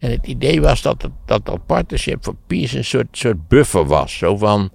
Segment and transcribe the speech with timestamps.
[0.00, 3.86] En het idee was dat het, dat, dat Partnership for Peace een soort, soort buffer
[3.86, 4.18] was.
[4.18, 4.70] Zo van,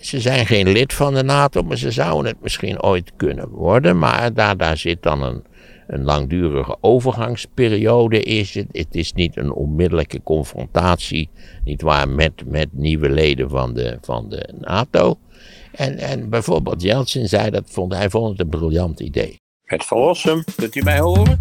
[0.00, 3.98] ze zijn geen lid van de NATO, maar ze zouden het misschien ooit kunnen worden.
[3.98, 5.44] Maar daar, daar zit dan een,
[5.86, 8.66] een langdurige overgangsperiode is het.
[8.72, 11.30] Het is niet een onmiddellijke confrontatie,
[11.64, 15.18] niet waar, met, met nieuwe leden van de, van de NATO.
[15.72, 19.36] En, en bijvoorbeeld Jeltsin zei dat, vond, hij vond het een briljant idee.
[19.64, 21.38] Het verlossen, kunt u mij horen?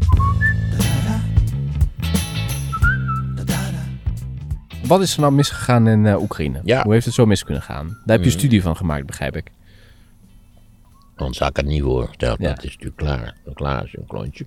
[4.88, 6.62] Wat is er nou misgegaan in uh, Oekraïne?
[6.64, 6.84] Ja.
[6.84, 7.86] Hoe heeft het zo mis kunnen gaan?
[7.88, 8.38] Daar heb je een Mhm.
[8.38, 9.48] studie van gemaakt, begrijp ik.
[11.16, 12.40] Anders had ik het niet voor verteld.
[12.40, 12.48] Ja.
[12.50, 13.36] Dat is natuurlijk klaar.
[13.54, 14.46] Klaar is een klontje.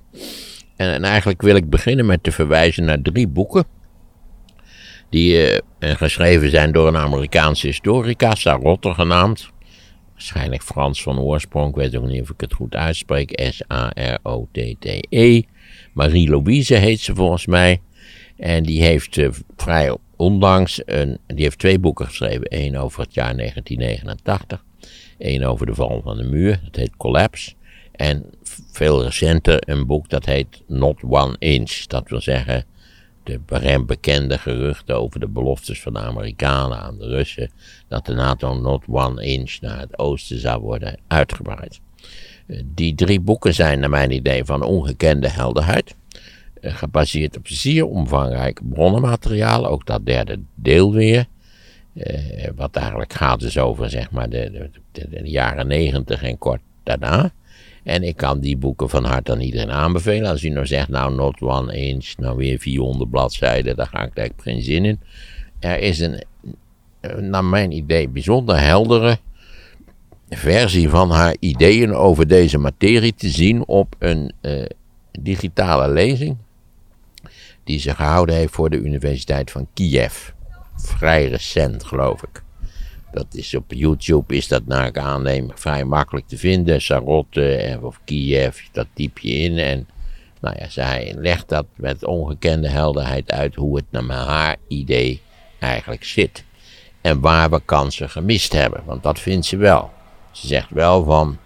[0.76, 3.64] En, en eigenlijk wil ik beginnen met te verwijzen naar drie boeken.
[5.10, 9.50] Die eh, geschreven zijn door een Amerikaanse historica, Sarotte genaamd.
[10.12, 13.40] Waarschijnlijk Frans van oorsprong, ik weet ook niet of ik het goed uitspreek.
[13.52, 15.42] S-A-R-O-T-T-E.
[15.92, 17.80] Marie-Louise heet ze volgens mij.
[18.36, 22.46] En die heeft eh, vrij onlangs een, die heeft twee boeken geschreven.
[22.48, 24.64] Eén over het jaar 1989.
[25.18, 27.52] Eén over de val van de muur, dat heet Collapse.
[27.92, 28.24] En
[28.70, 31.86] veel recenter een boek dat heet Not One Inch.
[31.86, 32.64] Dat wil zeggen,
[33.22, 37.50] de be- bekende geruchten over de beloftes van de Amerikanen aan de Russen.
[37.88, 41.80] Dat de NATO Not One Inch naar het oosten zou worden uitgebreid.
[42.46, 45.94] Eh, Die drie boeken zijn naar mijn idee van ongekende helderheid.
[46.60, 51.26] Eh, Gebaseerd op zeer omvangrijk bronnenmateriaal, ook dat derde deel weer.
[51.94, 56.60] Eh, wat eigenlijk gaat dus over zeg maar de, de, de- jaren negentig en kort
[56.82, 57.30] daarna.
[57.84, 60.30] En ik kan die boeken van harte aan iedereen aanbevelen.
[60.30, 64.16] Als u nou zegt, nou not one inch, nou weer 400 bladzijden, daar ga ik
[64.16, 65.00] eigenlijk geen zin in.
[65.58, 66.22] Er is een,
[67.18, 69.18] naar mijn idee, bijzonder heldere
[70.30, 74.64] versie van haar ideeën over deze materie te zien op een eh,
[75.20, 76.36] digitale lezing.
[77.68, 80.30] Die ze gehouden heeft voor de Universiteit van Kiev
[80.76, 82.42] vrij recent, geloof ik.
[83.12, 86.82] Dat is op YouTube is dat naar ik aanneem vrij makkelijk te vinden.
[86.82, 89.58] Sarotte of Kiev, dat typ je in.
[89.58, 89.88] En
[90.40, 95.20] nou ja, zij legt dat met ongekende helderheid uit hoe het naar haar idee
[95.58, 96.44] eigenlijk zit.
[97.00, 98.82] En waar we kansen gemist hebben.
[98.84, 99.90] Want dat vindt ze wel.
[100.30, 101.38] Ze zegt wel van.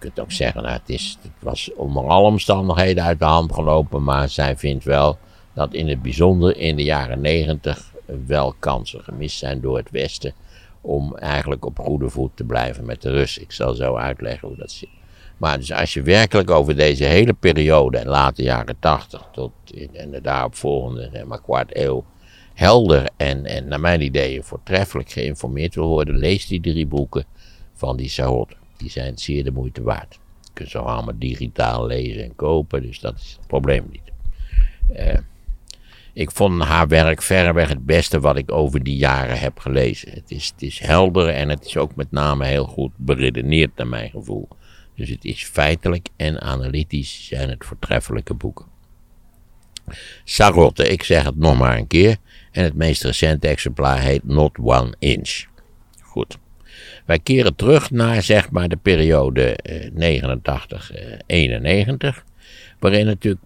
[0.00, 4.02] Kunt ook zeggen, nou, het, is, het was onder alle omstandigheden uit de hand gelopen.
[4.02, 5.18] Maar zij vindt wel
[5.54, 7.92] dat in het bijzonder in de jaren negentig
[8.26, 10.32] wel kansen gemist zijn door het Westen.
[10.80, 13.42] Om eigenlijk op goede voet te blijven met de Russen.
[13.42, 14.88] Ik zal zo uitleggen hoe dat zit.
[15.36, 19.96] Maar dus als je werkelijk over deze hele periode, en late jaren tachtig tot in,
[19.96, 22.04] en de daaropvolgende zeg maar, kwart eeuw,
[22.54, 27.24] helder en, en naar mijn idee voortreffelijk geïnformeerd wil worden, lees die drie boeken
[27.74, 28.56] van die Sarotte.
[28.80, 30.18] Die zijn zeer de moeite waard.
[30.42, 34.12] Je kunt ze allemaal digitaal lezen en kopen, dus dat is het probleem niet.
[34.92, 35.18] Eh,
[36.12, 40.12] ik vond haar werk verreweg het beste wat ik over die jaren heb gelezen.
[40.12, 43.86] Het is, het is helder en het is ook met name heel goed beredeneerd naar
[43.86, 44.48] mijn gevoel.
[44.94, 48.66] Dus het is feitelijk en analytisch zijn het voortreffelijke boeken.
[50.24, 52.16] Sarotte, ik zeg het nog maar een keer.
[52.50, 55.44] En het meest recente exemplaar heet Not One Inch.
[56.02, 56.38] Goed.
[57.10, 60.24] Wij keren terug naar zeg maar de periode eh, 89-91.
[62.78, 63.42] waarin natuurlijk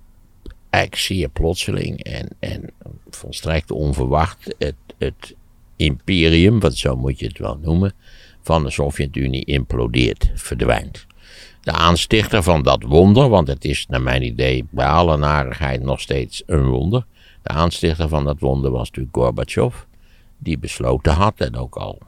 [0.71, 2.71] eigenlijk zeer plotseling en, en
[3.11, 5.35] volstrekt onverwacht het, het
[5.77, 7.93] imperium, want zo moet je het wel noemen,
[8.43, 11.07] van de Sovjet-Unie implodeert, verdwijnt.
[11.61, 16.01] De aanstichter van dat wonder, want het is naar mijn idee bij alle narigheid nog
[16.01, 17.07] steeds een wonder.
[17.43, 19.75] De aanstichter van dat wonder was natuurlijk Gorbachev,
[20.39, 21.99] die besloten had en ook al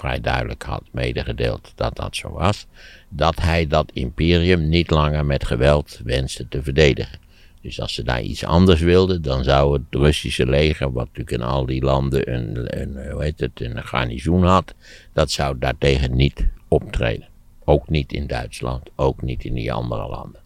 [0.00, 2.66] vrij duidelijk had medegedeeld dat dat zo was,
[3.08, 7.18] dat hij dat imperium niet langer met geweld wenste te verdedigen.
[7.62, 11.42] Dus als ze daar iets anders wilden, dan zou het Russische leger, wat natuurlijk in
[11.42, 14.74] al die landen een, een, hoe heet het, een garnizoen had,
[15.12, 17.28] dat zou daartegen niet optreden.
[17.64, 20.40] Ook niet in Duitsland, ook niet in die andere landen.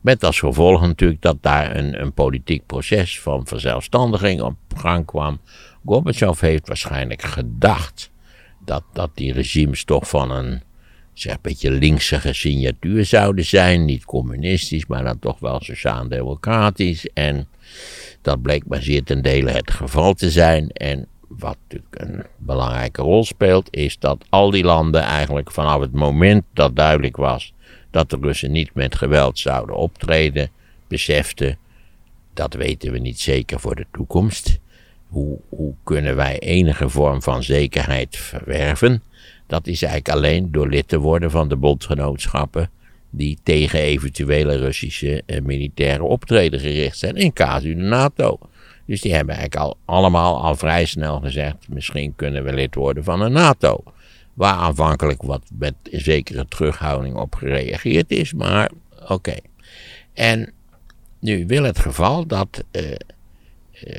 [0.00, 5.40] Met als gevolg natuurlijk dat daar een, een politiek proces van verzelfstandiging op gang kwam.
[5.84, 8.12] Gorbachev heeft waarschijnlijk gedacht
[8.64, 10.62] dat, dat die regimes toch van een
[11.12, 13.84] zeg, beetje linkse signatuur zouden zijn.
[13.84, 17.08] Niet communistisch, maar dan toch wel sociaal-democratisch.
[17.12, 17.48] En
[18.22, 20.70] dat bleek maar zeer ten dele het geval te zijn.
[20.70, 25.92] En wat natuurlijk een belangrijke rol speelt, is dat al die landen eigenlijk vanaf het
[25.92, 27.52] moment dat duidelijk was
[27.94, 30.50] dat de Russen niet met geweld zouden optreden,
[30.88, 31.58] beseften,
[32.32, 34.58] dat weten we niet zeker voor de toekomst.
[35.14, 39.02] Hoe, kunnen wij enige vorm van zekerheid verwerven?
[39.46, 42.70] Dat is eigenlijk alleen door lid te worden van de bondgenootschappen
[43.10, 48.38] die tegen eventuele Russische eh, militaire optreden gericht zijn, in casu de NATO.
[48.86, 53.04] Dus die hebben eigenlijk al allemaal al vrij snel gezegd: misschien kunnen we lid worden
[53.04, 53.82] van de NATO.
[54.34, 58.70] Waar aanvankelijk wat met zekere terughouding op gereageerd is, maar
[59.08, 59.34] oké.
[60.12, 60.52] En
[61.18, 62.82] nu wil het geval dat uh,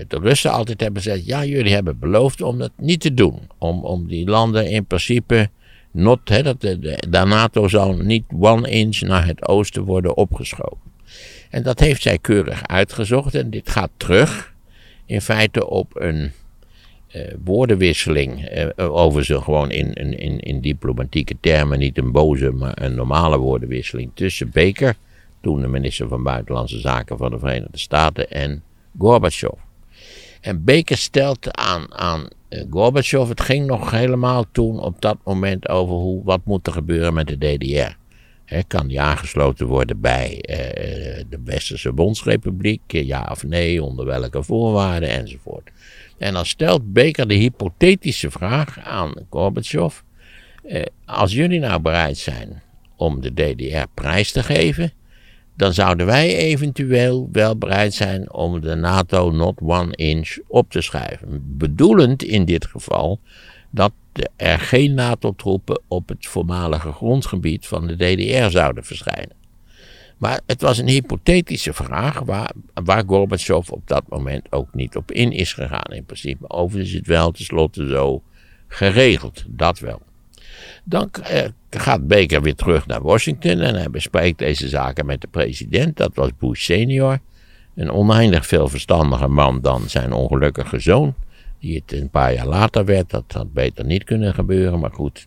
[0.07, 3.39] de Russen altijd hebben gezegd: ja, jullie hebben beloofd om dat niet te doen.
[3.57, 5.49] Om, om die landen in principe
[5.91, 10.93] not, dat de, de, de NATO zou niet one inch naar het oosten worden opgeschoven.
[11.49, 14.53] En dat heeft zij keurig uitgezocht en dit gaat terug
[15.05, 16.31] in feite op een
[17.15, 18.51] uh, woordenwisseling.
[18.77, 24.11] Uh, overigens gewoon in, in, in diplomatieke termen, niet een boze, maar een normale woordenwisseling
[24.13, 24.95] tussen Baker,
[25.41, 28.63] toen de minister van Buitenlandse Zaken van de Verenigde Staten, en
[28.97, 29.64] Gorbachev.
[30.45, 35.69] En Baker stelt aan, aan uh, Gorbachev, het ging nog helemaal toen op dat moment
[35.69, 37.95] over hoe, wat moet er gebeuren met de DDR.
[38.67, 40.55] Kan die aangesloten worden bij uh,
[41.29, 42.81] de Westerse Bondsrepubliek?
[42.87, 45.69] Ja of nee, onder welke voorwaarden enzovoort.
[46.17, 49.99] En dan stelt Baker de hypothetische vraag aan Gorbachev:
[51.05, 52.61] als jullie nou bereid zijn
[52.95, 54.91] om de DDR prijs te geven,
[55.55, 60.81] dan zouden wij eventueel wel bereid zijn om de NATO not one inch op te
[60.81, 61.43] schrijven.
[61.57, 63.19] Bedoelend in dit geval
[63.69, 63.91] dat
[64.35, 69.43] er geen NATO-troepen op het voormalige grondgebied van de DDR zouden verschijnen.
[70.17, 75.11] Maar het was een hypothetische vraag waar, waar Gorbachev op dat moment ook niet op
[75.11, 75.93] in is gegaan.
[75.93, 78.23] In principe, overigens is het wel tenslotte zo
[78.67, 80.01] geregeld, dat wel.
[80.87, 85.27] Dan eh, gaat Baker weer terug naar Washington en hij bespreekt deze zaken met de
[85.27, 85.97] president.
[85.97, 87.19] Dat was Bush senior.
[87.75, 91.13] Een oneindig veel verstandiger man dan zijn ongelukkige zoon.
[91.59, 93.09] Die het een paar jaar later werd.
[93.09, 94.79] Dat had beter niet kunnen gebeuren.
[94.79, 95.25] Maar goed,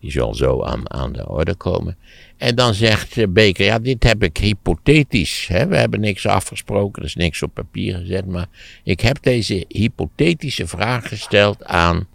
[0.00, 1.96] die zal zo aan, aan de orde komen.
[2.36, 5.46] En dan zegt eh, Baker, ja, dit heb ik hypothetisch.
[5.46, 5.66] Hè?
[5.66, 8.26] We hebben niks afgesproken, er is niks op papier gezet.
[8.26, 8.46] Maar
[8.82, 12.06] ik heb deze hypothetische vraag gesteld aan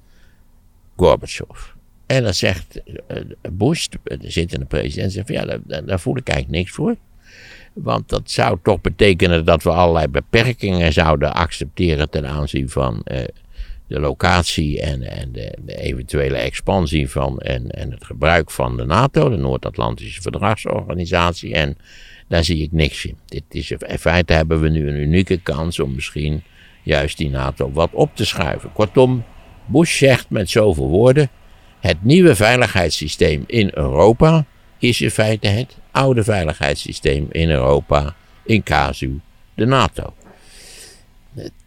[0.95, 1.74] Gorbachev.
[2.05, 3.17] En dan zegt uh,
[3.51, 6.95] Bush, de zittende president, zegt van, ja, daar, daar, voel ik eigenlijk niks voor.
[7.73, 13.17] Want dat zou toch betekenen dat we allerlei beperkingen zouden accepteren ten aanzien van uh,
[13.87, 18.85] de locatie en, en de, de, eventuele expansie van en, en het gebruik van de
[18.85, 21.53] NATO, de Noord-Atlantische Verdragsorganisatie.
[21.53, 21.77] En
[22.27, 23.17] daar zie ik niks in.
[23.25, 26.43] Dit is, in feite hebben we nu een unieke kans om misschien
[26.83, 28.71] juist die NATO wat op te schuiven.
[28.73, 29.23] Kortom,
[29.65, 31.29] Bush zegt met zoveel woorden:
[31.85, 34.45] het nieuwe veiligheidssysteem in Europa
[34.77, 39.19] is in feite het oude veiligheidssysteem in Europa, in casu
[39.53, 40.13] de NATO.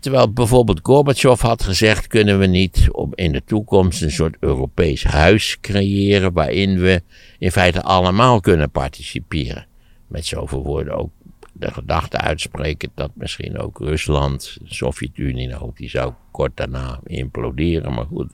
[0.00, 5.60] Terwijl bijvoorbeeld Gorbachev had gezegd: kunnen we niet in de toekomst een soort Europees huis
[5.60, 7.02] creëren waarin we
[7.38, 9.66] in feite allemaal kunnen participeren.
[10.06, 11.10] Met zoveel woorden ook
[11.52, 17.94] de gedachte uitspreken dat misschien ook Rusland, de Sovjet-Unie, nou, die zou kort daarna imploderen,
[17.94, 18.30] maar goed.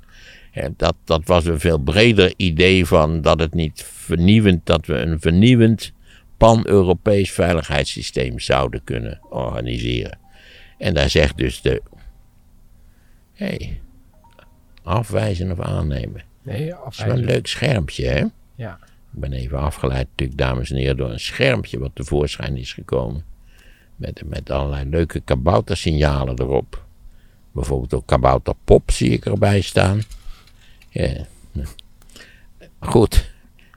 [0.76, 5.20] Dat, dat was een veel breder idee van dat het niet vernieuwend, dat we een
[5.20, 5.92] vernieuwend
[6.36, 10.18] pan-Europees veiligheidssysteem zouden kunnen organiseren.
[10.78, 11.82] En daar zegt dus de.
[13.32, 13.80] Hé, hey,
[14.82, 16.22] afwijzen of aannemen.
[16.42, 16.84] Nee, afwijzen.
[16.84, 18.24] Dat is wel een leuk schermpje, hè?
[18.54, 18.78] Ja.
[19.14, 23.24] Ik ben even afgeleid, natuurlijk, dames en heren, door een schermpje wat tevoorschijn is gekomen.
[23.96, 26.84] Met, met allerlei leuke kaboutersignalen erop.
[27.52, 30.00] Bijvoorbeeld ook kabouterpop zie ik erbij staan.
[30.94, 31.26] Ja.
[32.78, 33.32] Goed,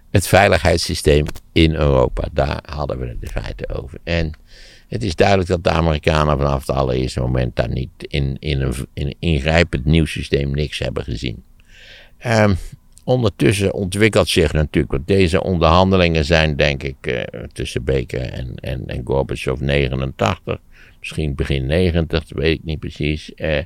[0.09, 3.99] het veiligheidssysteem in Europa, daar hadden we het in feite over.
[4.03, 4.31] En
[4.87, 8.73] het is duidelijk dat de Amerikanen vanaf het allereerste moment daar niet in, in, een,
[8.93, 11.43] in ingrijpend nieuw systeem niks hebben gezien.
[12.25, 12.57] Um,
[13.03, 18.87] ondertussen ontwikkelt zich natuurlijk, want deze onderhandelingen zijn denk ik uh, tussen Baker en, en,
[18.87, 20.59] en Gorbachev 89,
[21.07, 23.31] misschien begin 90, dat weet ik niet precies.
[23.35, 23.57] Uh,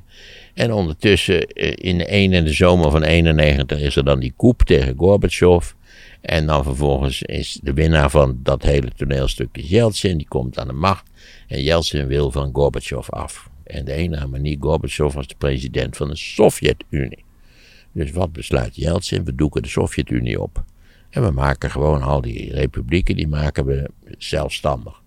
[0.54, 4.32] en ondertussen uh, in de een en de zomer van 91 is er dan die
[4.36, 5.72] koep tegen Gorbachev.
[6.20, 10.72] En dan vervolgens is de winnaar van dat hele toneelstuk Yeltsin, die komt aan de
[10.72, 11.10] macht.
[11.46, 13.50] En Yeltsin wil van Gorbachev af.
[13.64, 17.24] En de enige manier, Gorbachev was de president van de Sovjet-Unie.
[17.92, 19.24] Dus wat besluit Yeltsin?
[19.24, 20.64] We doeken de Sovjet-Unie op.
[21.10, 25.01] En we maken gewoon al die republieken, die maken we zelfstandig.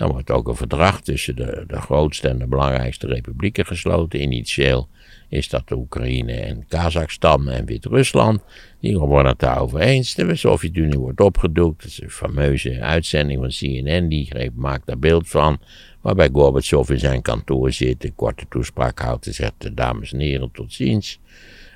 [0.00, 4.22] Dan wordt ook een verdrag tussen de, de grootste en de belangrijkste republieken gesloten.
[4.22, 4.88] Initieel
[5.28, 8.40] is dat de Oekraïne en Kazachstan en Wit-Rusland.
[8.80, 10.14] Die worden het daarover eens.
[10.14, 11.82] De Sovjet-Unie wordt opgedoekt.
[11.82, 14.08] Dat is een fameuze uitzending van CNN.
[14.08, 15.58] Die maakt daar beeld van.
[16.00, 20.50] Waarbij Gorbachev in zijn kantoor zit, een korte toespraak houdt en zegt: Dames en heren,
[20.52, 21.18] tot ziens.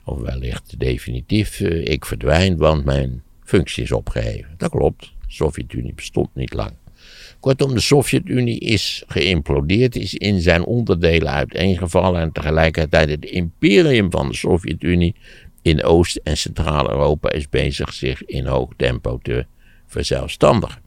[0.05, 4.55] Of wellicht definitief, uh, ik verdwijn, want mijn functie is opgeheven.
[4.57, 5.01] Dat klopt.
[5.01, 6.73] De Sovjet-Unie bestond niet lang.
[7.45, 14.29] Kortom, de Sovjet-Unie is geïmplodeerd, is in zijn onderdelen uiteengevallen en tegelijkertijd het imperium van
[14.29, 15.15] de Sovjet-Unie
[15.63, 19.47] in Oost- en Centraal-Europa is bezig zich in hoog tempo te
[19.87, 20.81] verzelfstandigen.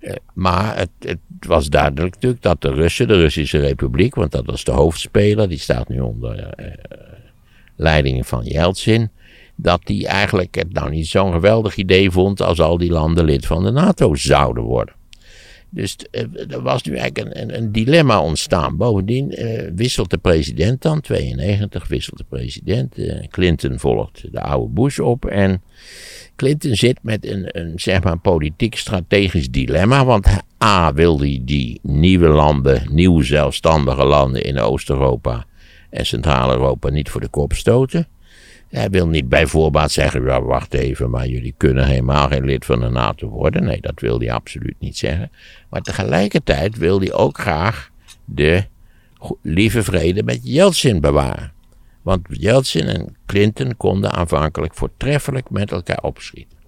[0.00, 4.46] Eh, maar het, het, was duidelijk natuurlijk dat de Russen, de Russische Republiek, want dat
[4.46, 6.66] was de hoofdspeler, die staat nu onder uh,
[7.76, 9.10] leiding van Yeltsin,
[9.56, 13.46] dat die eigenlijk het nou niet zo'n geweldig idee vond als al die landen lid
[13.46, 15.00] van de NATO zouden worden.
[15.74, 15.96] Dus
[16.48, 18.76] er was nu eigenlijk een, een, dilemma ontstaan.
[18.76, 22.98] Bovendien uh, wisselt de president dan, 92 wisselt de president.
[22.98, 25.24] Uh, Clinton volgt de oude Bush op.
[25.24, 25.62] En
[26.36, 30.04] Clinton zit met een, een zeg maar, politiek-strategisch dilemma.
[30.04, 30.26] Want
[30.64, 35.44] A wil hij die nieuwe landen, nieuwe zelfstandige landen in Oost-Europa
[35.90, 38.06] en Centraal-Europa niet voor de kop stoten.
[38.72, 42.80] Hij wil niet bijvoorbeeld zeggen, ja, wacht even, maar jullie kunnen helemaal geen lid van
[42.80, 43.64] de NATO worden.
[43.64, 45.30] Nee, dat wil hij absoluut niet zeggen.
[45.70, 47.90] Maar tegelijkertijd wil hij ook graag
[48.24, 48.64] de
[49.42, 51.52] lieve vrede met Yeltsin bewaren.
[52.02, 56.58] Want Yeltsin en Clinton konden aanvankelijk voortreffelijk met elkaar opschieten.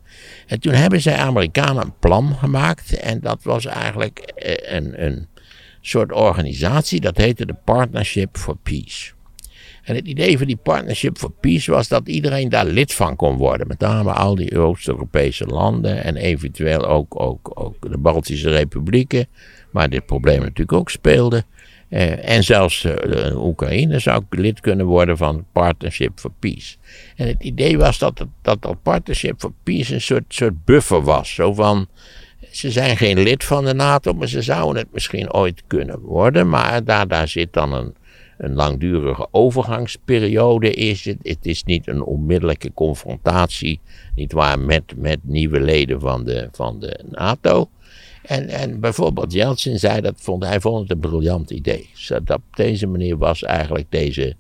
[0.47, 2.99] En toen hebben zij Amerikanen een plan gemaakt.
[2.99, 5.29] En dat was eigenlijk eh, een, een
[5.81, 9.13] soort organisatie, dat heette de Partnership for Peace.
[9.85, 13.37] En het idee van die Partnership for Peace was dat iedereen daar lid van kon
[13.37, 13.67] worden.
[13.67, 19.27] Met name al die Oost-Europese landen en eventueel ook, ook, ook de Baltische republieken,
[19.71, 21.45] waar dit probleem natuurlijk ook speelde.
[21.89, 26.77] Eh, en zelfs uh, Oekraïne zou lid kunnen worden van Partnership for Peace.
[27.17, 31.35] En het idee was dat dat, dat Partnership for Peace een soort, soort buffer was.
[31.35, 31.89] Zo van,
[32.51, 36.49] ze zijn geen lid van de NATO, maar ze zouden het misschien ooit kunnen worden.
[36.49, 37.95] Maar daar, daar zit dan een,
[38.39, 41.05] een langdurige overgangsperiode is.
[41.05, 43.81] Het, het is niet een onmiddellijke confrontatie,
[44.15, 47.69] niet waar, met, met nieuwe leden van de, van de NATO.
[48.23, 51.91] En, en bijvoorbeeld Jeltsin zei dat, vond, hij vond het een briljant idee.
[52.09, 54.37] dat op deze manier was eigenlijk deze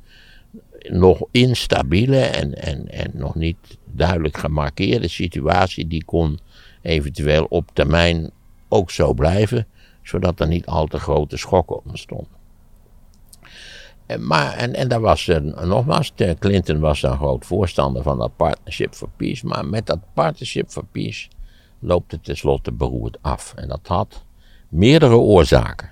[0.88, 6.38] nog instabiele en, en, en nog niet duidelijk gemarkeerde situatie, die kon
[6.82, 8.30] eventueel op termijn
[8.68, 9.66] ook zo blijven,
[10.02, 12.43] zodat er niet al te grote schokken ontstonden.
[14.20, 15.30] Maar, en, en daar was
[15.62, 19.46] nogmaals, Clinton was een groot voorstander van dat Partnership for Peace.
[19.46, 21.28] Maar met dat Partnership for Peace
[21.78, 23.54] loopt het tenslotte beroerd af.
[23.56, 24.24] En dat had
[24.68, 25.90] meerdere oorzaken.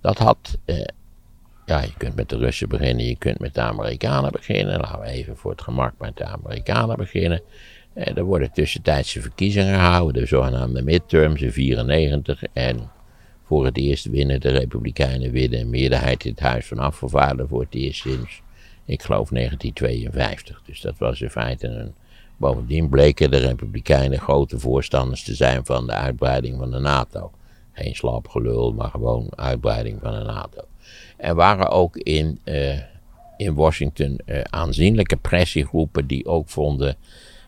[0.00, 0.84] Dat had, eh,
[1.66, 4.80] ja, je kunt met de Russen beginnen, je kunt met de Amerikanen beginnen.
[4.80, 7.42] Laten we even voor het gemak met de Amerikanen beginnen.
[7.92, 12.42] Eh, er worden tussentijdse verkiezingen gehouden, de zogenaamde midterms in 94.
[12.52, 12.90] En
[13.50, 17.60] voor het eerst winnen de Republikeinen winnen een meerderheid in het Huis van Afgevaardigden voor
[17.60, 18.42] het eerst sinds,
[18.84, 20.62] ik geloof, 1952.
[20.66, 21.94] Dus dat was in feite een.
[22.36, 27.30] Bovendien bleken de Republikeinen grote voorstanders te zijn van de uitbreiding van de NATO.
[27.72, 30.60] Geen slapgelul, maar gewoon uitbreiding van de NATO.
[31.16, 32.78] Er waren ook in, uh,
[33.36, 36.96] in Washington uh, aanzienlijke pressiegroepen die ook vonden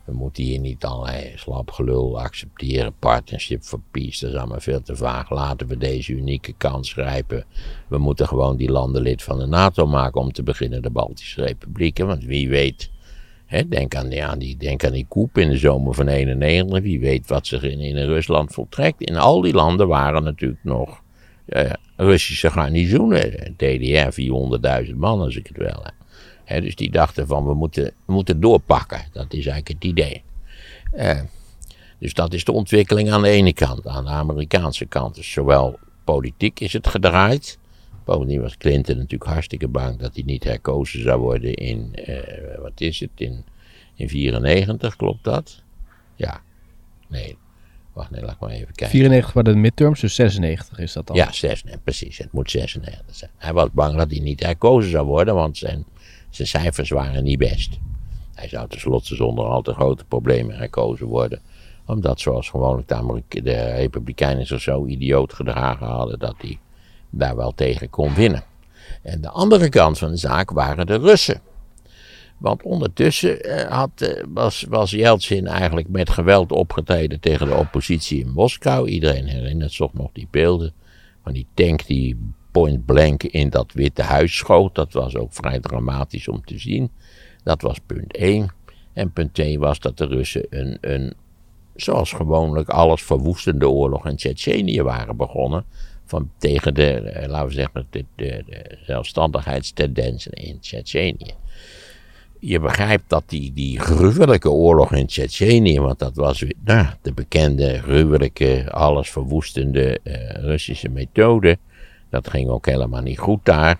[0.04, 2.92] we moeten hier niet allerlei slapgelul accepteren.
[2.98, 5.30] Partnership for Peace, dat is allemaal veel te vaag.
[5.30, 7.44] Laten we deze unieke kans grijpen.
[7.88, 11.42] We moeten gewoon die landen lid van de NATO maken om te beginnen de Baltische
[11.42, 12.06] Republieken.
[12.06, 12.90] Want wie weet,
[13.46, 16.80] hè, denk, aan die, aan die, denk aan die koep in de zomer van 91.
[16.80, 19.00] Wie weet wat zich in, in Rusland voltrekt.
[19.00, 21.02] In al die landen waren natuurlijk nog
[21.46, 23.54] uh, Russische garnizoenen.
[23.56, 24.20] DDR
[24.86, 26.01] 400.000 man als ik het wel heb
[26.46, 29.04] dus die dachten van we moeten, we moeten doorpakken.
[29.12, 30.22] Dat is eigenlijk het idee.
[30.92, 31.20] Eh,
[31.98, 33.86] dus dat is de ontwikkeling aan de ene kant.
[33.86, 37.58] Aan de Amerikaanse kant is zowel politiek is het gedraaid.
[38.04, 42.16] Bovendien was Clinton natuurlijk hartstikke bang dat hij niet herkozen zou worden in, uh,
[42.58, 43.44] wat is het, in,
[43.94, 45.62] in 94, klopt dat?
[46.16, 46.42] Ja,
[47.08, 47.36] nee,
[47.92, 48.88] wacht, nee, laat maar even kijken.
[48.88, 51.16] 94 waren de midterms, dus 96 is dat dan?
[51.16, 53.30] Ja, 96, precies, het moet 96 zijn.
[53.36, 55.84] Hij was bang dat hij niet herkozen zou worden, want zijn
[56.34, 57.78] zijn cijfers waren niet best.
[58.34, 61.40] Hij zou tenslotte zonder al te grote problemen gekozen worden.
[61.86, 66.58] Omdat, zoals gewoonlijk de, de Republikeinen zich zo idioot gedragen hadden dat hij
[67.10, 68.44] daar wel tegen kon winnen.
[69.02, 71.40] En de andere kant van de zaak waren de Russen.
[72.38, 78.20] Want ondertussen eh, had, eh, was, was Yeltsin eigenlijk met geweld opgetreden tegen de oppositie
[78.20, 78.88] in Moskou.
[78.88, 80.72] Iedereen herinnert zich nog die beelden
[81.22, 84.74] van die tank die point blank in dat Witte Huis schoot.
[84.74, 86.90] Dat was ook vrij dramatisch om te zien.
[87.44, 88.50] Dat was punt 1.
[88.92, 91.14] En punt 2 was dat de Russen een, een
[91.74, 95.64] zoals gewoonlijk alles verwoestende oorlog in Tsjetsjenië waren begonnen.
[96.04, 101.34] Van, tegen de, eh, laten we zeggen, de, de, de zelfstandigheidstendensen in Tsjetsjenië.
[102.38, 107.78] je begrijpt dat die, die gruwelijke oorlog in Tsjetsjenië, want dat was nou, de bekende,
[107.82, 111.58] gruwelijke, alles verwoestende eh, Russische methode.
[112.12, 113.78] Dat ging ook helemaal niet goed daar.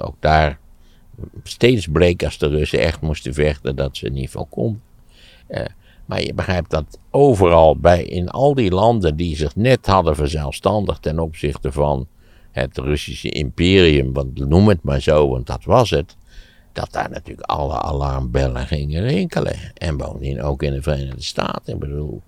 [0.00, 0.58] Ook daar
[1.42, 4.82] steeds bleek als de Russen echt moesten vechten dat ze niet van konden.
[5.46, 5.64] Eh,
[6.06, 11.02] maar je begrijpt dat overal, bij, in al die landen die zich net hadden verzelfstandigd
[11.02, 12.06] ten opzichte van
[12.50, 16.16] het Russische imperium, want noem het maar zo, want dat was het,
[16.72, 19.56] dat daar natuurlijk alle alarmbellen gingen rinkelen.
[19.74, 21.74] En bovendien ook in de Verenigde Staten.
[21.74, 22.22] Ik bedoel,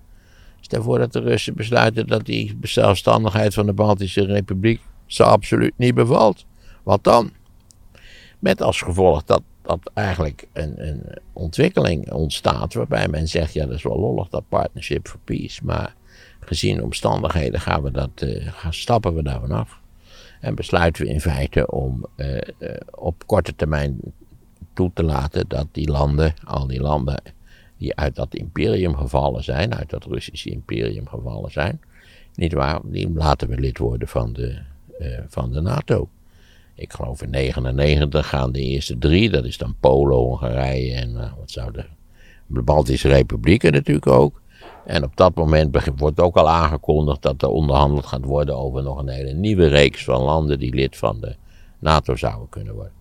[0.61, 4.80] stel voor dat de Russen besluiten dat die zelfstandigheid van de Baltische Republiek
[5.12, 6.45] ze absoluut niet bevalt.
[6.83, 7.31] Wat dan?
[8.38, 13.75] Met als gevolg dat, dat eigenlijk een, een ontwikkeling ontstaat waarbij men zegt, ja dat
[13.75, 15.95] is wel lollig dat Partnership for Peace, maar
[16.40, 19.81] gezien de omstandigheden gaan we dat, uh, stappen we daar vanaf.
[20.40, 23.99] En besluiten we in feite om uh, uh, op korte termijn
[24.73, 27.23] toe te laten dat die landen, al die landen
[27.76, 31.81] die uit dat imperium gevallen zijn, uit dat Russische imperium gevallen zijn,
[32.35, 34.59] niet waar, die laten we lid worden van de,
[35.28, 36.09] van de NATO.
[36.75, 41.32] Ik geloof in 99 gaan de eerste drie, dat is dan Polen, Hongarije en uh,
[41.38, 41.85] wat zou de,
[42.47, 44.40] de Baltische Republieken natuurlijk ook.
[44.85, 48.99] En op dat moment wordt ook al aangekondigd dat er onderhandeld gaat worden over nog
[48.99, 51.37] een hele nieuwe reeks van landen die lid van de
[51.78, 52.92] NATO zouden kunnen worden.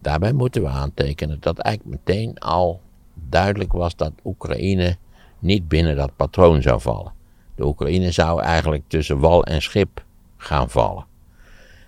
[0.00, 2.80] Daarbij moeten we aantekenen dat eigenlijk meteen al
[3.14, 4.96] duidelijk was dat Oekraïne
[5.38, 7.12] niet binnen dat patroon zou vallen.
[7.54, 10.04] De Oekraïne zou eigenlijk tussen wal en schip
[10.36, 11.04] gaan vallen.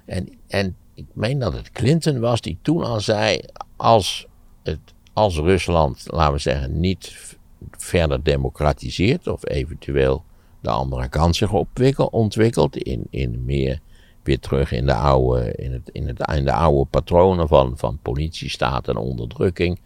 [0.04, 3.40] En, en ik meen dat het Clinton was die toen al zei:
[3.76, 4.26] als,
[4.62, 4.80] het,
[5.12, 7.36] als Rusland, laten we zeggen, niet
[7.70, 10.24] verder democratiseert of eventueel
[10.60, 11.52] de andere kant zich
[12.10, 13.80] ontwikkelt in, in meer
[14.24, 17.98] weer terug in de oude, in het, in het, in de oude patronen van, van
[18.02, 19.80] politiestaat en onderdrukking,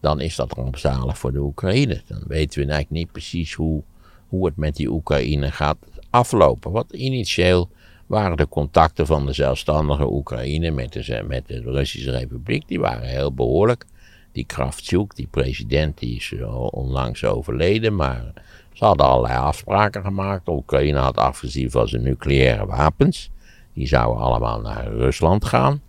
[0.00, 2.02] dan is dat rampzalig voor de Oekraïne.
[2.06, 3.82] Dan weten we eigenlijk niet precies hoe,
[4.28, 5.76] hoe het met die Oekraïne gaat
[6.10, 6.70] aflopen.
[6.70, 7.70] Want initieel
[8.06, 13.08] waren de contacten van de zelfstandige Oekraïne met de, met de Russische Republiek, die waren
[13.08, 13.86] heel behoorlijk.
[14.32, 16.34] Die Kravchuk, die president, die is
[16.70, 18.32] onlangs overleden, maar
[18.72, 20.48] ze hadden allerlei afspraken gemaakt.
[20.48, 23.30] Oekraïne had afgezien van zijn nucleaire wapens.
[23.72, 25.82] Die zouden allemaal naar Rusland gaan.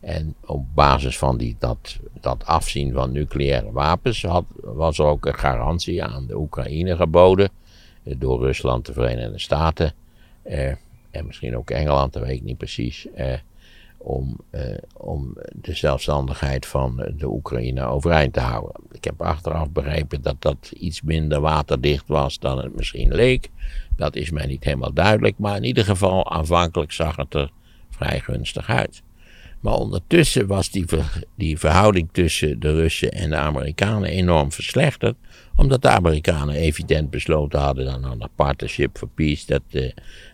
[0.00, 5.26] En op basis van die, dat, dat afzien van nucleaire wapens had, was er ook
[5.26, 7.50] een garantie aan de Oekraïne geboden.
[8.02, 9.92] Eh, door Rusland, de Verenigde Staten.
[10.42, 10.72] Eh,
[11.10, 13.06] en misschien ook Engeland, dat weet ik niet precies.
[13.14, 13.32] Eh,
[14.02, 14.62] om, eh,
[14.96, 18.74] om de zelfstandigheid van de Oekraïne overeind te houden.
[18.92, 23.48] Ik heb achteraf begrepen dat dat iets minder waterdicht was dan het misschien leek.
[23.96, 27.50] Dat is mij niet helemaal duidelijk, maar in ieder geval aanvankelijk zag het er
[27.90, 29.02] vrij gunstig uit.
[29.60, 30.84] Maar ondertussen was die,
[31.34, 35.16] die verhouding tussen de Russen en de Amerikanen enorm verslechterd,
[35.56, 39.90] omdat de Amerikanen evident besloten hadden dan aan een partnership for peace, dat, uh,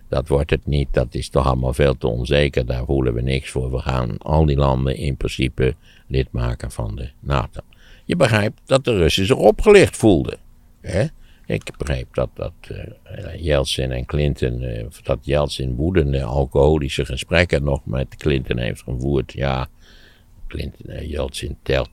[0.08, 3.50] dat wordt het niet, dat is toch allemaal veel te onzeker, daar voelen we niks
[3.50, 3.70] voor.
[3.70, 5.74] We gaan al die landen in principe
[6.06, 7.60] lid maken van de NATO.
[8.04, 10.38] Je begrijpt dat de Russen zich opgelicht voelden.
[10.80, 11.06] Hè?
[11.46, 12.52] Ik begreep dat, dat
[13.42, 19.32] uh, en Clinton, uh, dat Yeltsin woedende alcoholische gesprekken nog met Clinton heeft gevoerd.
[19.32, 19.68] Ja,
[20.46, 21.90] Clinton, uh, Yeltsin telt,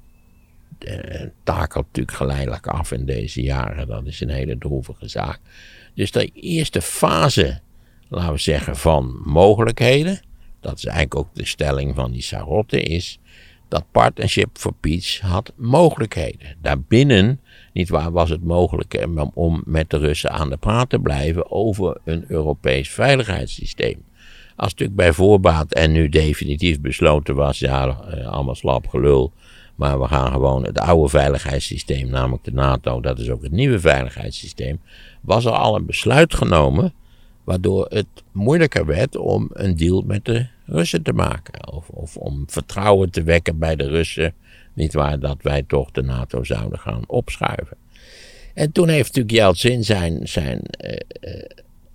[1.43, 3.87] takelt natuurlijk geleidelijk af in deze jaren.
[3.87, 5.39] Dat is een hele droevige zaak.
[5.93, 7.59] Dus de eerste fase,
[8.15, 10.21] laten we zeggen, van mogelijkheden,
[10.59, 13.19] dat is eigenlijk ook de stelling van die Sarotte, is
[13.67, 16.55] dat Partnership for Peace had mogelijkheden.
[16.61, 17.39] Daarbinnen
[17.73, 21.97] niet waar was het mogelijk om met de Russen aan de praat te blijven over
[22.05, 24.03] een Europees veiligheidssysteem.
[24.55, 29.33] Als natuurlijk bij voorbaat en nu definitief besloten was, ja, eh, allemaal slap gelul,
[29.75, 33.79] maar we gaan gewoon het oude veiligheidssysteem, namelijk de NATO, dat is ook het nieuwe
[33.79, 34.79] veiligheidssysteem,
[35.21, 36.93] was er al een besluit genomen
[37.43, 41.73] waardoor het moeilijker werd om een deal met de Russen te maken.
[41.73, 44.33] Of, om vertrouwen te wekken bij de Russen
[44.73, 47.77] niet waar dat wij toch de NATO zouden gaan opschuiven.
[48.53, 51.41] En toen heeft natuurlijk Yeltsin zijn, zijn uh,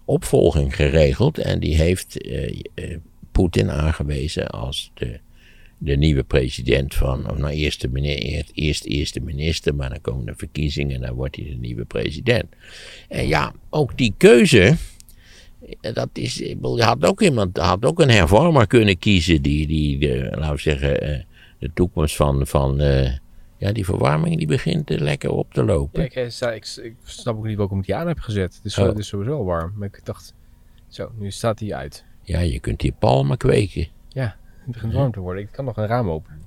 [0.04, 1.38] opvolging geregeld.
[1.38, 2.96] En die heeft uh,
[3.32, 5.18] Poetin aangewezen als de,
[5.78, 7.30] de nieuwe president van.
[7.30, 11.37] Of nou, eerste, eerst, eerst eerste minister, maar dan komen de verkiezingen en dan wordt
[11.37, 12.46] hij de nieuwe president.
[13.08, 14.76] En ja, ook die keuze.
[15.81, 20.33] Dat is, je had ook iemand, had ook een hervormer kunnen kiezen die, die de,
[20.35, 21.26] laten we zeggen,
[21.59, 23.11] de toekomst van, van uh,
[23.57, 26.00] ja, die verwarming die begint uh, lekker op te lopen.
[26.00, 28.54] Ja, ik, eh, ik, ik, snap ook niet waarom ik die aan heb gezet.
[28.54, 28.87] Het is, oh.
[28.87, 29.72] het is sowieso al warm.
[29.76, 30.35] Maar ik dacht,
[30.88, 32.04] zo, nu staat hij uit.
[32.22, 33.88] Ja, je kunt hier palmen kweken.
[34.09, 35.42] Ja, het begint warm te worden.
[35.42, 36.42] Ik kan nog een raam open.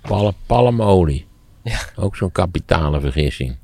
[0.00, 1.26] Palm, palmolie.
[1.62, 1.80] Ja.
[1.96, 3.56] Ook zo'n kapitale vergissing.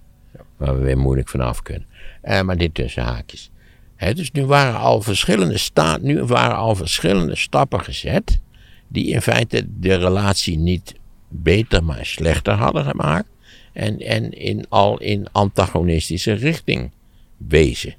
[0.57, 1.87] Waar we weer moeilijk vanaf kunnen.
[2.21, 3.51] Eh, maar dit tussen haakjes.
[3.99, 8.41] Dus nu waren, al verschillende sta nu waren al verschillende stappen gezet.
[8.89, 10.95] Die in feite de relatie niet
[11.29, 13.29] beter, maar slechter hadden gemaakt.
[13.73, 16.91] En, en in, al in antagonistische richting
[17.37, 17.95] wezen.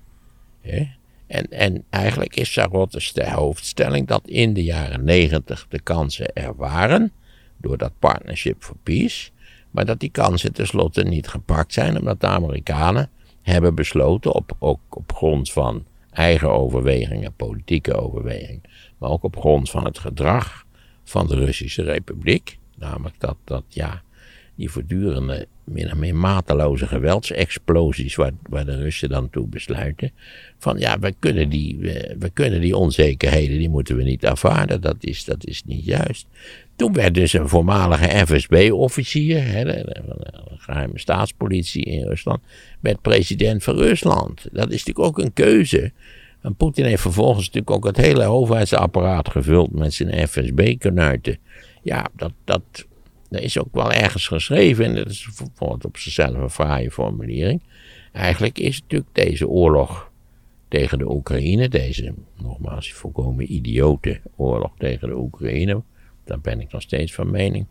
[1.28, 6.56] En, en eigenlijk is Sarotte's de hoofdstelling dat in de jaren negentig de kansen er
[6.56, 7.12] waren.
[7.58, 9.30] Door dat Partnership for Peace.
[9.72, 13.10] Maar dat die kansen tenslotte niet gepakt zijn, omdat de Amerikanen
[13.42, 18.62] hebben besloten, op, ook op grond van eigen overwegingen, politieke overwegingen,
[18.98, 20.65] maar ook op grond van het gedrag
[21.04, 22.58] van de Russische Republiek.
[22.78, 24.02] Namelijk dat, dat ja,
[24.56, 30.12] die voortdurende, min of meer mateloze geweldsexplosies, waar, waar de Russen dan toe besluiten.
[30.58, 34.82] Van ja, we kunnen, die, we, we kunnen die onzekerheden, die moeten we niet ervaren.
[34.82, 36.28] Dat is, dat is niet juist.
[36.80, 39.44] Toen werd dus een voormalige FSB-officier,
[40.06, 42.39] van de geheime staatspolitie in Rusland,
[42.80, 44.48] werd president van Rusland.
[44.52, 45.92] Dat is natuurlijk ook een keuze.
[46.42, 51.38] En Poetin heeft vervolgens natuurlijk ook het hele overheidsapparaat gevuld met zijn FSB-kanuiten.
[51.82, 52.62] Ja, dat, dat,
[53.30, 57.62] dat is ook wel ergens geschreven en dat is bijvoorbeeld op zichzelf een fraaie formulering.
[58.12, 60.12] Eigenlijk is natuurlijk deze oorlog
[60.68, 65.82] tegen de Oekraïne, deze nogmaals volkomen idiote oorlog tegen de Oekraïne,
[66.30, 67.65] daar ben ik nog steeds van mening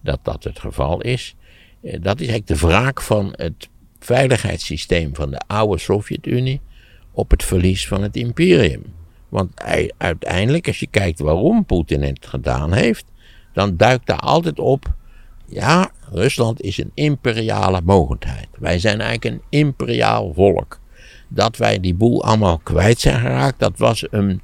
[0.00, 1.34] dat dat het geval is.
[1.82, 6.60] Eh, dat is eigenlijk de wraak van het veiligheidssysteem van de oude Sovjet-Unie
[7.12, 8.82] op het verlies van het imperium.
[9.28, 9.62] Want
[9.98, 13.04] uiteindelijk, als je kijkt waarom Poetin het gedaan heeft,
[13.52, 14.94] dan duikt daar altijd op.
[15.46, 18.48] Ja, Rusland is een imperiale mogendheid.
[18.58, 20.80] Wij zijn eigenlijk een imperiaal volk.
[21.28, 24.40] Dat wij die boel allemaal kwijt zijn geraakt, dat was een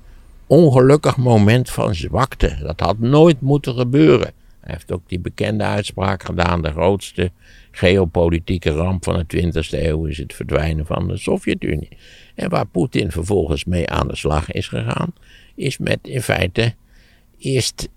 [0.49, 2.57] ongelukkig moment van zwakte.
[2.63, 4.33] Dat had nooit moeten gebeuren.
[4.61, 7.31] Hij heeft ook die bekende uitspraak gedaan: de grootste
[7.71, 11.97] geopolitieke ramp van de 20e eeuw is het verdwijnen van de Sovjet-Unie.
[12.35, 15.13] En waar Poetin vervolgens mee aan de slag is gegaan,
[15.55, 16.75] is met in feite
[17.39, 17.89] eerst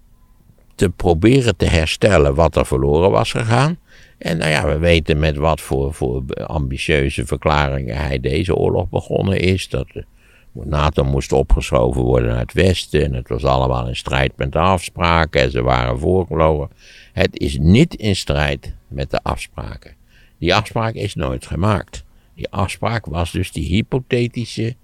[0.76, 3.78] te proberen te herstellen wat er verloren was gegaan.
[4.18, 9.40] En nou ja, we weten met wat voor, voor ambitieuze verklaringen hij deze oorlog begonnen
[9.40, 9.70] is.
[9.70, 9.88] Dat
[10.54, 13.04] NATO moest opgeschoven worden naar het westen.
[13.04, 15.42] En het was allemaal in strijd met de afspraken.
[15.42, 16.70] En ze waren voorgelogen.
[17.14, 19.96] Het is niet in strijd met de afspraken.
[20.38, 22.04] Die afspraak is nooit gemaakt.
[22.36, 24.76] Die afspraak was dus die hypothetische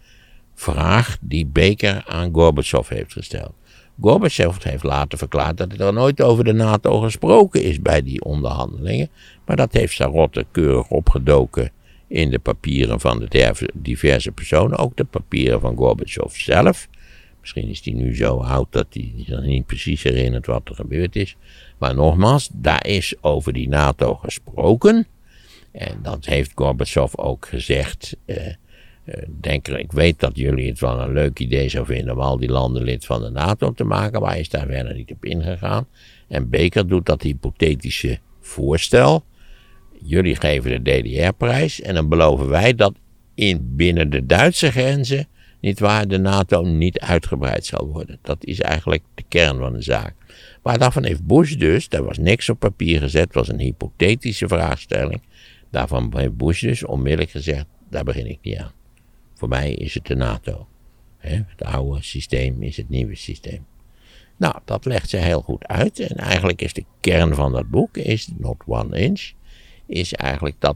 [0.53, 3.53] vraag die Baker aan Gorbachev heeft gesteld.
[4.01, 9.10] Gorbachev heeft later verklaard dat er nooit over de NATO gesproken is bij die onderhandelingen.
[9.45, 11.71] Maar dat heeft Sarotte keurig opgedoken
[12.08, 14.78] in de papieren van de diverse personen.
[14.78, 16.88] Ook de papieren van Gorbachev zelf.
[17.39, 21.15] Misschien is hij nu zo oud dat hij zich niet precies herinnert wat er gebeurd
[21.15, 21.36] is.
[21.78, 25.08] Maar nogmaals, daar is over die NATO gesproken.
[25.72, 28.15] En dat heeft Gorbachev ook gezegd.
[28.26, 32.20] Eh, eh, denk ik weet dat jullie het wel een leuk idee zou vinden om
[32.20, 35.12] al die landen lid van de NATO te maken, maar hij is daar verder niet
[35.12, 35.88] op ingegaan.
[36.28, 39.24] En Baker doet dat hypothetische voorstel.
[40.03, 42.93] Jullie geven de DDR-prijs en dan beloven wij dat
[43.36, 45.27] in binnen de Duitse grenzen,
[45.62, 48.19] niet waar, de NATO niet uitgebreid zal worden.
[48.21, 50.13] Dat is eigenlijk de kern van de zaak.
[50.63, 55.21] Maar daarvan heeft Bush dus, daar was niks op papier gezet, was een hypothetische vraagstelling.
[55.71, 58.71] Daarvan heeft Bush dus onmiddellijk gezegd, daar begin ik niet aan.
[59.33, 60.67] Voor mij is het de NATO.
[61.17, 63.65] Het oude systeem is het nieuwe systeem.
[64.38, 65.99] Nou, dat legt ze heel goed uit.
[65.99, 69.31] En eigenlijk is de kern van dat boek, is Not One Inch,
[69.88, 70.76] is eigenlijk dat,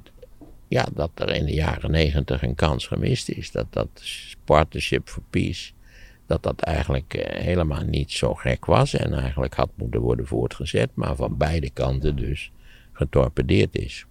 [0.68, 3.52] ja, dat er in de jaren negentig een kans gemist is.
[3.52, 3.90] Dat dat
[4.46, 5.72] Partnership for Peace,
[6.26, 8.94] dat dat eigenlijk eh, helemaal niet zo gek was.
[8.94, 12.52] En eigenlijk had moeten worden voortgezet, maar van beide kanten dus
[12.94, 14.06] getorpedeerd is.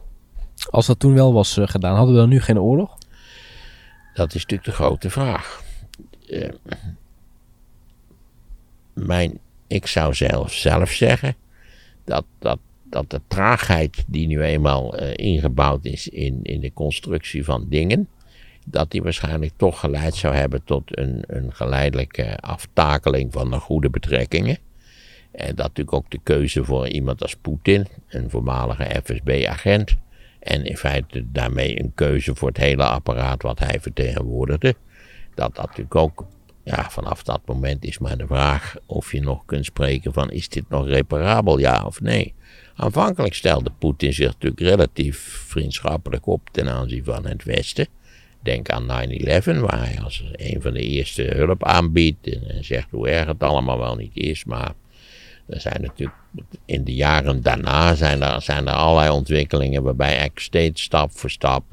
[0.70, 2.98] Als dat toen wel was eh, gedaan, hadden we dan nu geen oorlog?
[4.14, 5.62] Dat is natuurlijk de grote vraag.
[6.26, 6.48] Uh,
[8.92, 11.36] mijn, ik zou zelf, zelf zeggen
[12.04, 12.58] dat, dat,
[12.90, 18.08] dat de traagheid die nu eenmaal uh, ingebouwd is in, in de constructie van dingen,
[18.66, 23.90] dat die waarschijnlijk toch geleid zou hebben tot een, een geleidelijke aftakeling van de goede
[23.90, 24.58] betrekkingen.
[25.32, 29.96] En dat natuurlijk ook de keuze voor iemand als Poetin, een voormalige FSB-agent,
[30.40, 34.74] en in feite daarmee een keuze voor het hele apparaat wat hij vertegenwoordigde.
[35.34, 36.26] Dat dat natuurlijk ook,
[36.62, 40.48] ja, vanaf dat moment is maar de vraag of je nog kunt spreken van is
[40.48, 42.34] dit nog reparabel, ja of nee.
[42.80, 47.86] Aanvankelijk stelde Poetin zich natuurlijk relatief vriendschappelijk op ten aanzien van het Westen.
[48.42, 48.86] Denk aan 9-11,
[49.60, 53.78] waar hij als een van de eerste hulp aanbiedt en zegt hoe erg het allemaal
[53.78, 54.72] wel niet is, maar
[55.46, 56.16] Er zijn natuurlijk
[56.64, 61.64] in de jaren daarna zijn er, er allerlei ontwikkelingen waarbij eigenlijk steeds stap voor stap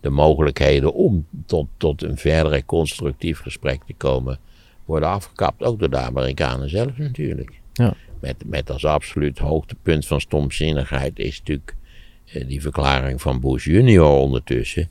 [0.00, 4.38] de mogelijkheden om tot, tot een verdere constructief gesprek te komen
[4.84, 5.62] worden afgekapt.
[5.62, 7.60] Ook door de Amerikanen zelf natuurlijk.
[7.72, 7.94] Ja.
[8.20, 11.74] Met, met als absoluut hoogtepunt van stomzinnigheid is natuurlijk
[12.32, 14.88] eh, die verklaring van Bush junior ondertussen.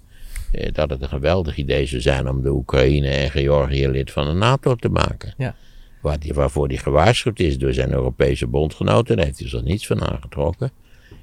[0.51, 4.25] eh, dat het een geweldig idee zou zijn om de Oekraïne en Georgië lid van
[4.25, 5.33] de NATO te maken.
[5.37, 5.55] Ja.
[6.01, 9.15] Waar die, waarvoor hij gewaarschuwd is door zijn Europese bondgenoten.
[9.15, 10.71] Daar heeft hij zich niets van aangetrokken.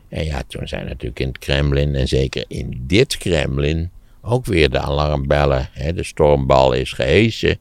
[0.09, 3.91] En ja, toen zijn natuurlijk in het Kremlin, en zeker in dit Kremlin,
[4.23, 5.69] ook weer de alarmbellen.
[5.73, 7.59] Hè, de stormbal is gehesen.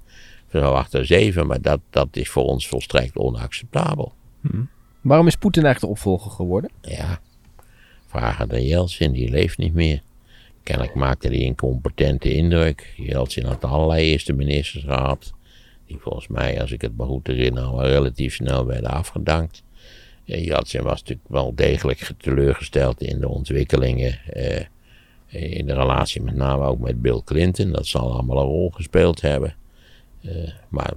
[0.51, 4.13] Zo achter zeven, maar dat, dat is voor ons volstrekt onacceptabel.
[5.01, 6.71] Waarom is Poetin eigenlijk de opvolger geworden?
[6.81, 7.19] Ja,
[8.05, 10.01] vragen de Jeltsin, die leeft niet meer.
[10.63, 12.93] Kennelijk maakte hij een competente indruk.
[12.97, 15.33] Jeltsin had allerlei eerste ministers gehad.
[15.87, 19.63] Die volgens mij, als ik het me goed herinner, al relatief snel werden afgedankt.
[20.23, 24.19] Jeltsin was natuurlijk wel degelijk teleurgesteld in de ontwikkelingen.
[24.25, 24.65] Eh,
[25.27, 27.71] in de relatie met name ook met Bill Clinton.
[27.71, 29.55] Dat zal allemaal een rol gespeeld hebben.
[30.21, 30.93] Eh, maar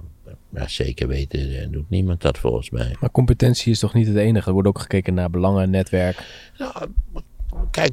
[0.57, 2.95] ja, zeker weten eh, doet niemand dat volgens mij.
[2.99, 4.47] Maar competentie is toch niet het enige?
[4.47, 6.49] Er wordt ook gekeken naar belangen, netwerk.
[6.57, 6.73] Nou,
[7.71, 7.91] kijk,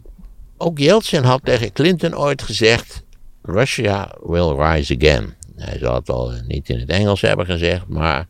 [0.57, 3.05] ook Yeltsin had tegen Clinton ooit gezegd:
[3.42, 5.35] Russia will rise again.
[5.57, 8.27] Hij zal het wel niet in het Engels hebben gezegd, maar.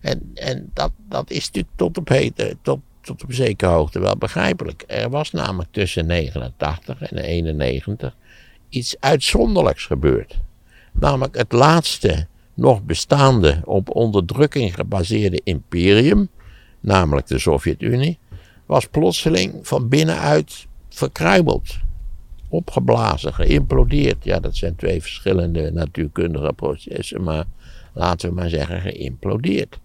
[0.00, 4.16] En, en dat, dat is natuurlijk tot op, heden, tot, tot op zekere hoogte wel
[4.16, 4.84] begrijpelijk.
[4.86, 8.16] Er was namelijk tussen 89 en 91
[8.68, 10.40] iets uitzonderlijks gebeurd.
[10.92, 16.28] Namelijk het laatste nog bestaande op onderdrukking gebaseerde imperium,
[16.80, 18.18] namelijk de Sovjet-Unie,
[18.66, 21.78] was plotseling van binnenuit verkruimeld.
[22.48, 24.24] Opgeblazen, geïmplodeerd.
[24.24, 27.44] Ja, dat zijn twee verschillende natuurkundige processen, maar
[27.92, 29.78] laten we maar zeggen geïmplodeerd.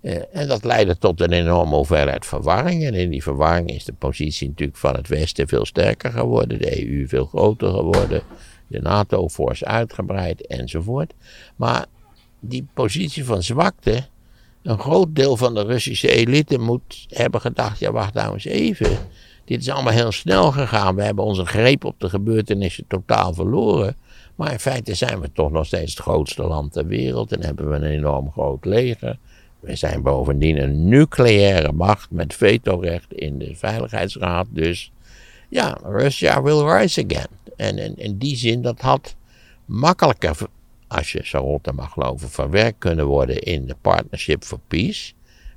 [0.00, 2.84] Eh, en dat leidde tot een enorme hoeveelheid verwarring.
[2.84, 6.84] En in die verwarring is de positie natuurlijk van het Westen veel sterker geworden, de
[6.84, 8.22] EU veel groter geworden,
[8.66, 11.14] de NATO fors uitgebreid enzovoort.
[11.56, 11.86] Maar
[12.40, 14.06] die positie van zwakte,
[14.62, 18.98] een groot deel van de Russische elite moet hebben gedacht: ja, wacht nou eens even.
[19.44, 20.94] Dit is allemaal heel snel gegaan.
[20.94, 23.96] We hebben onze greep op de gebeurtenissen totaal verloren.
[24.34, 27.70] Maar in feite zijn we toch nog steeds het grootste land ter wereld en hebben
[27.70, 29.18] we een enorm groot leger.
[29.60, 34.46] We zijn bovendien een nucleaire macht met vetorecht in de Veiligheidsraad.
[34.50, 34.92] Dus
[35.48, 37.28] ja, Russia will rise again.
[37.56, 39.16] En in, in die zin, dat had
[39.64, 40.36] makkelijker,
[40.88, 45.12] als je Sarota mag geloven, verwerkt kunnen worden in de Partnership for Peace.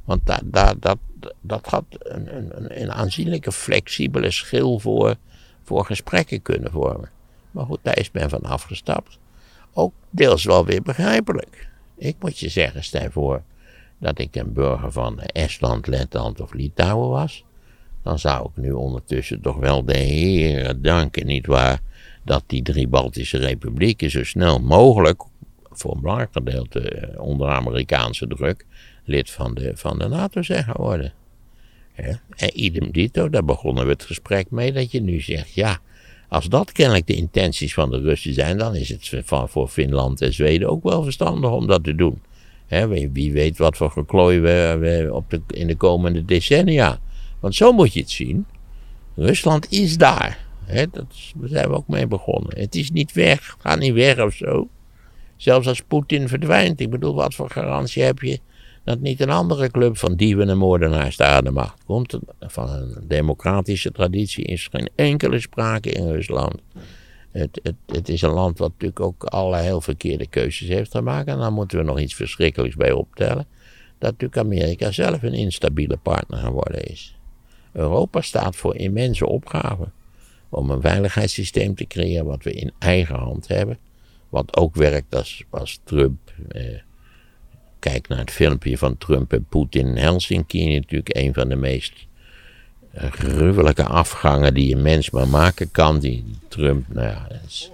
[0.06, 0.98] Want daar dat,
[1.42, 5.16] dat had een, een, een aanzienlijke flexibele schil voor,
[5.64, 7.10] voor gesprekken kunnen vormen.
[7.52, 9.20] Maar goed, daar is men van afgestapt.
[9.74, 11.70] Ook deels wel weer begrijpelijk.
[11.98, 13.42] Ik moet je zeggen, stel voor
[13.98, 17.44] dat ik een burger van Estland, Letland of Litouwen was.
[18.04, 21.80] Dan zou ik nu ondertussen toch wel de heren danken, nietwaar,
[22.24, 25.24] dat die drie Baltische republieken zo snel mogelijk,
[25.72, 28.66] voor een belangrijk gedeelte eh, onder Amerikaanse druk,
[29.06, 31.14] lid van de, van de NATO zijn geworden.
[31.98, 32.20] Ja.
[32.36, 35.80] En idem dito, daar begonnen we het gesprek mee dat je nu zegt, ja,
[36.28, 40.34] als dat kennelijk de intenties van de Russen zijn, dan is het voor Finland en
[40.34, 42.22] Zweden ook wel verstandig om dat te doen.
[43.12, 47.00] Wie weet wat voor geklooi we, we op de, in de komende decennia.
[47.40, 48.46] Want zo moet je het zien.
[49.16, 50.51] Rusland is daar.
[50.68, 52.60] Dat daar zijn we ook mee begonnen.
[52.60, 54.70] Het is niet weg, gaat niet weg of zo.
[55.36, 56.80] Zelfs als Poetin verdwijnt.
[56.80, 58.40] Ik bedoel, wat voor garantie heb je
[58.84, 62.20] dat niet een andere club van dieven en moordenaars daar de macht komt.
[62.40, 66.56] Van een democratische traditie is geen enkele sprake in Rusland.
[67.32, 71.28] Het, het, het is een land wat natuurlijk ook allerlei heel verkeerde keuzes heeft gemaakt.
[71.28, 73.46] En dan moeten we nog iets verschrikkelijks bij optellen.
[73.98, 77.16] Dat natuurlijk Amerika zelf een instabiele partner geworden is.
[77.72, 79.94] Europa staat voor immense opgaven.
[80.52, 83.78] Om een veiligheidssysteem te creëren wat we in eigen hand hebben.
[84.30, 86.32] Wat ook werkt als, als Trump.
[86.48, 86.64] Eh,
[87.80, 90.74] kijk naar het filmpje van Trump en Poetin in Helsinki.
[90.80, 91.94] Natuurlijk een van de meest
[92.94, 96.00] gruwelijke afgangen die een mens maar maken kan.
[96.00, 97.72] Die Trump, nou ja, het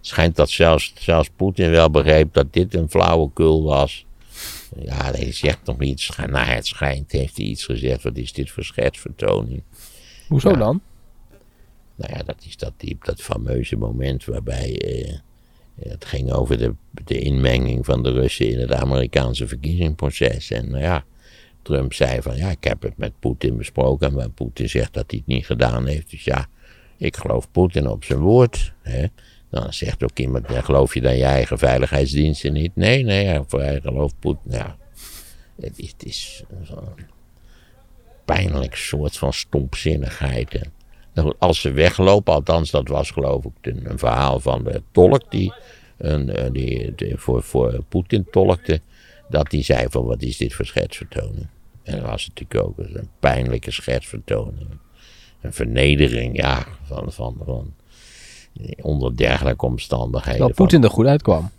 [0.00, 4.04] schijnt dat zelfs, zelfs Poetin wel begreep dat dit een flauwekul was.
[4.82, 6.10] Ja, hij zegt nog iets.
[6.16, 8.02] Nou, het schijnt, heeft hij iets gezegd.
[8.02, 9.62] Wat is dit voor schetsvertoning?
[10.28, 10.56] Hoezo Ja.
[10.56, 10.80] dan?
[12.00, 15.14] Nou ja, dat is dat, die, dat fameuze moment waarbij eh,
[15.88, 20.50] het ging over de, de inmenging van de Russen in het Amerikaanse verkiezingsproces.
[20.50, 21.04] En nou ja,
[21.62, 25.18] Trump zei van ja, ik heb het met Poetin besproken, maar Poetin zegt dat hij
[25.18, 26.10] het niet gedaan heeft.
[26.10, 26.46] Dus ja,
[26.96, 28.72] ik geloof Poetin op zijn woord.
[28.82, 29.06] Hè.
[29.50, 32.76] Dan zegt ook iemand, "Ja, geloof je dan je eigen veiligheidsdiensten niet?
[32.76, 34.50] Nee, nee, hij gelooft Poetin.
[34.52, 34.76] Ja,
[35.60, 36.94] het is, het is zo-
[38.24, 40.60] pijnlijk soort van stompzinnigheid.
[41.14, 45.30] Nou als ze weglopen, althans dat was geloof ik een, een verhaal van de tolk
[45.30, 45.52] die,
[45.96, 48.80] een, eh, die, die voor, voor Poetin tolkte,
[49.28, 51.46] dat die zei van wat is dit voor schetsvertoning.
[51.82, 54.68] En dat was natuurlijk ook een pijnlijke schetsvertoning.
[55.40, 57.74] Een vernedering, ja, van, van, van
[58.80, 60.40] onder dergelijke omstandigheden.
[60.40, 61.50] Dat Poetin er goed uitkwam.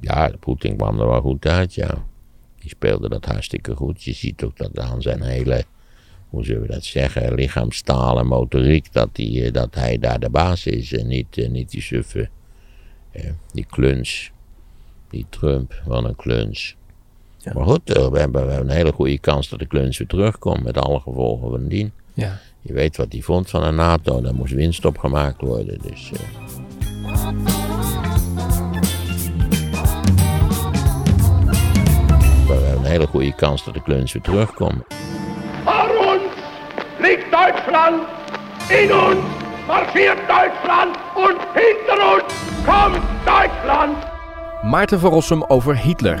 [0.00, 2.04] Ja, Poetin kwam er wel goed uit, ja.
[2.58, 4.02] Die speelde dat hartstikke goed.
[4.02, 5.64] Je ziet ook dat aan zijn hele,
[6.30, 10.66] hoe zullen we dat zeggen, lichaamstaal en motoriek, dat, die, dat hij daar de baas
[10.66, 12.28] is en niet, niet die suffe,
[13.52, 14.32] die kluns,
[15.10, 16.76] die Trump, wat een kluns.
[17.38, 17.52] Ja.
[17.54, 20.62] Maar goed, we hebben, we hebben een hele goede kans dat de kluns weer terugkomt
[20.62, 21.92] met alle gevolgen van dien.
[22.14, 22.40] Ja.
[22.60, 25.78] Je weet wat hij vond van de NATO, daar moest winst op gemaakt worden.
[25.82, 26.10] Dus.
[32.46, 34.84] We hebben een hele goede kans dat de kluns weer terugkomen.
[38.68, 39.16] In ons
[39.66, 42.34] marcheert Duitsland en hinter ons
[42.64, 43.96] komt Duitsland.
[44.62, 46.18] Maarten van Rossum over Hitler.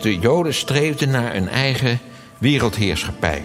[0.00, 1.98] De Joden streefden naar een eigen
[2.38, 3.44] wereldheerschappij.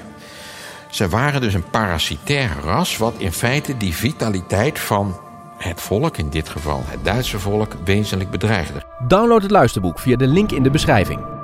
[0.89, 5.15] Ze waren dus een parasitair ras, wat in feite die vitaliteit van
[5.57, 8.83] het volk, in dit geval het Duitse volk, wezenlijk bedreigde.
[9.07, 11.36] Download het luisterboek via de link in de beschrijving.